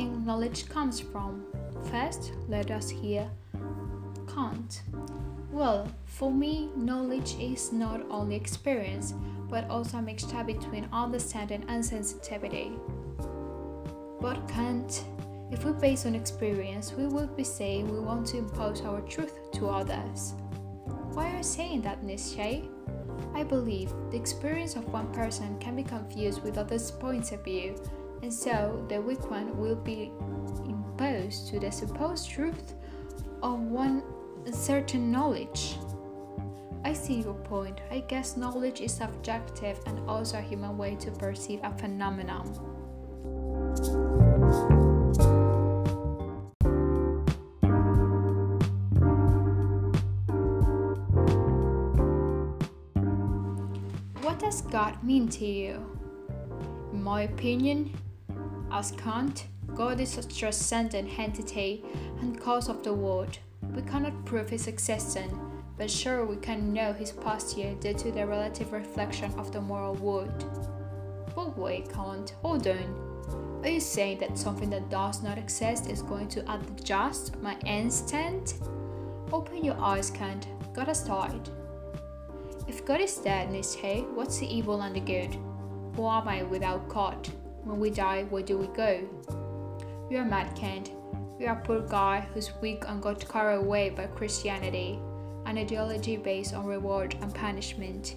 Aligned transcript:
knowledge 0.00 0.68
comes 0.68 1.00
from. 1.00 1.44
First, 1.90 2.32
let 2.48 2.70
us 2.70 2.88
hear 2.88 3.30
Kant. 4.32 4.82
Well, 5.50 5.86
for 6.06 6.32
me, 6.32 6.70
knowledge 6.74 7.36
is 7.38 7.72
not 7.72 8.00
only 8.10 8.36
experience, 8.36 9.12
but 9.50 9.68
also 9.68 9.98
a 9.98 10.02
mixture 10.02 10.42
between 10.44 10.88
understanding 10.92 11.64
and 11.68 11.84
sensitivity. 11.84 12.72
But 14.20 14.48
Kant, 14.48 15.04
if 15.50 15.64
we 15.64 15.72
base 15.72 16.06
on 16.06 16.14
experience, 16.14 16.94
we 16.94 17.06
would 17.06 17.36
be 17.36 17.44
saying 17.44 17.92
we 17.92 18.00
want 18.00 18.26
to 18.28 18.38
impose 18.38 18.80
our 18.80 19.02
truth 19.02 19.52
to 19.52 19.68
others. 19.68 20.32
Why 21.12 21.30
are 21.32 21.36
you 21.38 21.42
saying 21.42 21.82
that, 21.82 22.02
Nietzsche? 22.02 22.68
I 23.34 23.42
believe 23.42 23.92
the 24.10 24.16
experience 24.16 24.74
of 24.76 24.90
one 24.90 25.12
person 25.12 25.58
can 25.58 25.76
be 25.76 25.82
confused 25.82 26.42
with 26.42 26.56
others' 26.56 26.90
points 26.90 27.32
of 27.32 27.44
view, 27.44 27.76
and 28.22 28.32
so 28.32 28.84
the 28.88 29.00
weak 29.00 29.30
one 29.30 29.56
will 29.58 29.74
be 29.74 30.12
imposed 30.64 31.48
to 31.48 31.58
the 31.58 31.70
supposed 31.70 32.30
truth 32.30 32.74
of 33.42 33.58
one 33.58 34.02
certain 34.52 35.10
knowledge. 35.10 35.76
I 36.84 36.92
see 36.92 37.20
your 37.20 37.34
point. 37.34 37.80
I 37.90 38.00
guess 38.00 38.36
knowledge 38.36 38.80
is 38.80 38.92
subjective 38.92 39.80
and 39.86 40.08
also 40.08 40.38
a 40.38 40.40
human 40.40 40.78
way 40.78 40.94
to 40.96 41.10
perceive 41.10 41.60
a 41.64 41.70
phenomenon. 41.78 42.46
What 54.22 54.38
does 54.38 54.62
God 54.62 55.02
mean 55.02 55.28
to 55.30 55.44
you? 55.44 55.84
In 56.92 57.02
my 57.02 57.22
opinion, 57.22 57.92
as 58.72 58.92
Kant, 58.92 59.46
God 59.74 60.00
is 60.00 60.16
a 60.16 60.26
transcendent 60.26 61.18
entity 61.18 61.84
and 62.20 62.40
cause 62.40 62.68
of 62.68 62.82
the 62.82 62.92
world. 62.92 63.38
We 63.74 63.82
cannot 63.82 64.24
prove 64.24 64.48
his 64.48 64.66
existence, 64.66 65.34
but 65.76 65.90
sure 65.90 66.24
we 66.24 66.36
can 66.36 66.72
know 66.72 66.92
his 66.92 67.12
posture 67.12 67.74
due 67.80 67.94
to 67.94 68.10
the 68.10 68.26
relative 68.26 68.72
reflection 68.72 69.32
of 69.38 69.52
the 69.52 69.60
moral 69.60 69.94
world. 69.94 70.44
But 71.34 71.56
wait, 71.56 71.92
Kant, 71.92 72.34
hold 72.42 72.66
on. 72.66 73.60
Are 73.62 73.68
you 73.68 73.80
saying 73.80 74.18
that 74.20 74.38
something 74.38 74.70
that 74.70 74.90
does 74.90 75.22
not 75.22 75.38
exist 75.38 75.88
is 75.88 76.02
going 76.02 76.28
to 76.28 76.52
adjust 76.52 77.40
my 77.40 77.58
instant? 77.66 78.54
Open 79.32 79.64
your 79.64 79.78
eyes, 79.78 80.10
Kant. 80.10 80.48
God 80.74 80.88
has 80.88 81.04
died. 81.04 81.48
If 82.66 82.84
God 82.84 83.00
is 83.00 83.16
dead, 83.18 83.50
Nietzsche, 83.50 84.04
what's 84.14 84.38
the 84.38 84.46
evil 84.46 84.80
and 84.82 84.96
the 84.96 85.00
good? 85.00 85.36
Who 85.94 86.08
am 86.08 86.26
I 86.26 86.42
without 86.42 86.88
God? 86.88 87.28
When 87.64 87.78
we 87.78 87.90
die, 87.90 88.24
where 88.24 88.42
do 88.42 88.58
we 88.58 88.66
go? 88.68 89.08
Are 90.10 90.24
mad, 90.24 90.54
Kant. 90.54 90.90
We 91.38 91.46
are 91.46 91.58
a 91.58 91.62
poor 91.64 91.80
guy 91.80 92.26
who's 92.34 92.50
weak 92.60 92.84
and 92.86 93.00
got 93.00 93.26
carried 93.28 93.56
away 93.56 93.90
by 93.90 94.08
Christianity, 94.08 94.98
an 95.46 95.56
ideology 95.56 96.16
based 96.16 96.54
on 96.54 96.66
reward 96.66 97.16
and 97.22 97.34
punishment. 97.34 98.16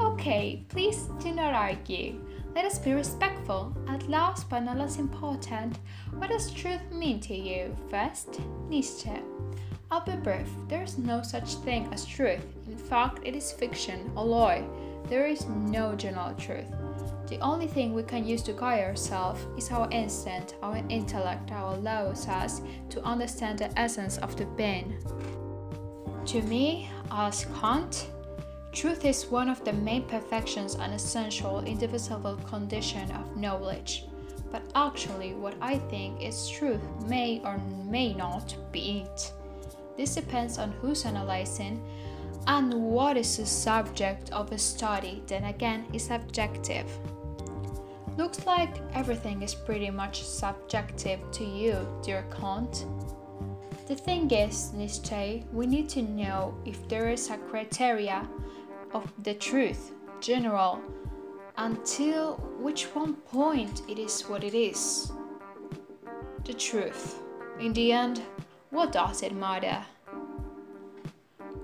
Okay, 0.00 0.64
please 0.68 1.08
do 1.20 1.32
not 1.34 1.54
argue. 1.54 2.20
Let 2.54 2.64
us 2.64 2.78
be 2.78 2.92
respectful. 2.92 3.76
At 3.86 4.08
last, 4.08 4.48
but 4.50 4.60
not 4.60 4.78
less 4.78 4.98
important, 4.98 5.78
what 6.16 6.30
does 6.30 6.50
truth 6.52 6.90
mean 6.90 7.20
to 7.20 7.34
you? 7.34 7.76
First, 7.90 8.40
Nietzsche. 8.68 9.12
I'll 9.90 10.04
be 10.04 10.16
brief. 10.16 10.48
There 10.68 10.82
is 10.82 10.98
no 10.98 11.22
such 11.22 11.54
thing 11.54 11.88
as 11.92 12.04
truth. 12.04 12.44
In 12.66 12.76
fact, 12.76 13.20
it 13.24 13.34
is 13.34 13.52
fiction, 13.52 14.10
a 14.16 14.24
lie. 14.24 14.64
There 15.08 15.26
is 15.26 15.46
no 15.46 15.94
general 15.94 16.34
truth. 16.34 16.66
The 17.28 17.38
only 17.40 17.66
thing 17.66 17.94
we 17.94 18.02
can 18.02 18.26
use 18.26 18.42
to 18.42 18.52
guide 18.52 18.84
ourselves 18.84 19.40
is 19.56 19.70
our 19.70 19.88
instinct, 19.90 20.56
our 20.62 20.82
intellect 20.88 21.48
that 21.48 21.62
allows 21.62 22.26
us 22.28 22.60
to 22.90 23.02
understand 23.02 23.58
the 23.58 23.78
essence 23.78 24.18
of 24.18 24.36
the 24.36 24.44
being. 24.44 24.96
To 26.26 26.42
me, 26.42 26.90
as 27.10 27.46
Kant, 27.60 28.08
truth 28.72 29.04
is 29.04 29.26
one 29.26 29.48
of 29.48 29.64
the 29.64 29.72
main 29.72 30.04
perfections 30.04 30.74
and 30.74 30.94
essential, 30.94 31.60
indivisible 31.64 32.36
condition 32.46 33.10
of 33.12 33.36
knowledge. 33.36 34.04
But 34.50 34.62
actually, 34.74 35.34
what 35.34 35.54
I 35.60 35.78
think 35.78 36.22
is 36.22 36.48
truth 36.48 36.80
may 37.06 37.40
or 37.44 37.58
may 37.84 38.14
not 38.14 38.54
be 38.72 39.04
it. 39.06 39.32
This 39.96 40.14
depends 40.14 40.58
on 40.58 40.72
who's 40.80 41.04
analyzing 41.04 41.82
and 42.46 42.72
what 42.72 43.16
is 43.16 43.36
the 43.36 43.44
subject 43.44 44.30
of 44.32 44.52
a 44.52 44.58
study, 44.58 45.22
then 45.26 45.44
again, 45.44 45.84
is 45.92 46.04
subjective. 46.04 46.86
Looks 48.16 48.46
like 48.46 48.74
everything 48.94 49.42
is 49.42 49.54
pretty 49.54 49.90
much 49.90 50.24
subjective 50.24 51.20
to 51.32 51.44
you, 51.44 51.86
dear 52.02 52.24
Kant. 52.40 52.86
The 53.88 53.96
thing 53.96 54.30
is, 54.30 54.74
Nietzsche, 54.74 55.46
we 55.50 55.66
need 55.66 55.88
to 55.90 56.02
know 56.02 56.54
if 56.66 56.86
there 56.90 57.08
is 57.08 57.30
a 57.30 57.38
criteria 57.38 58.28
of 58.92 59.10
the 59.22 59.32
truth, 59.32 59.92
general, 60.20 60.82
until 61.56 62.34
which 62.60 62.84
one 62.94 63.14
point 63.14 63.80
it 63.88 63.98
is 63.98 64.20
what 64.28 64.44
it 64.44 64.52
is. 64.54 65.10
The 66.44 66.52
truth. 66.52 67.22
In 67.58 67.72
the 67.72 67.92
end, 67.92 68.20
what 68.68 68.92
does 68.92 69.22
it 69.22 69.34
matter? 69.34 69.82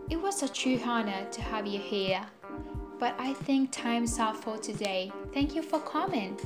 It 0.09 0.17
was 0.17 0.43
a 0.43 0.49
true 0.49 0.81
honor 0.83 1.27
to 1.31 1.43
have 1.43 1.67
you 1.67 1.79
here, 1.79 2.25
but 2.99 3.15
I 3.19 3.35
think 3.35 3.71
time's 3.71 4.19
up 4.19 4.37
for 4.37 4.56
today. 4.56 5.12
Thank 5.35 5.55
you 5.55 5.61
for 5.61 5.79
coming. 5.79 6.39